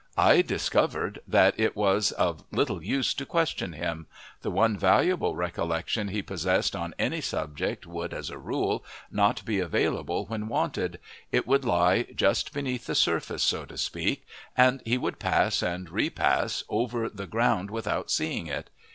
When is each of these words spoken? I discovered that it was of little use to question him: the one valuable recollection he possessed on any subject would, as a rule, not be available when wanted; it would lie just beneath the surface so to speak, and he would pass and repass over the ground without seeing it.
I 0.17 0.41
discovered 0.41 1.19
that 1.27 1.53
it 1.59 1.75
was 1.75 2.11
of 2.13 2.43
little 2.49 2.83
use 2.83 3.13
to 3.13 3.23
question 3.23 3.73
him: 3.73 4.07
the 4.41 4.49
one 4.49 4.75
valuable 4.75 5.35
recollection 5.35 6.07
he 6.07 6.23
possessed 6.23 6.75
on 6.75 6.95
any 6.97 7.21
subject 7.21 7.85
would, 7.85 8.11
as 8.11 8.31
a 8.31 8.39
rule, 8.39 8.83
not 9.11 9.45
be 9.45 9.59
available 9.59 10.25
when 10.25 10.47
wanted; 10.47 10.97
it 11.31 11.45
would 11.45 11.65
lie 11.65 12.07
just 12.15 12.51
beneath 12.51 12.87
the 12.87 12.95
surface 12.95 13.43
so 13.43 13.63
to 13.65 13.77
speak, 13.77 14.25
and 14.57 14.81
he 14.85 14.97
would 14.97 15.19
pass 15.19 15.61
and 15.61 15.91
repass 15.91 16.63
over 16.67 17.07
the 17.07 17.27
ground 17.27 17.69
without 17.69 18.09
seeing 18.09 18.47
it. 18.47 18.71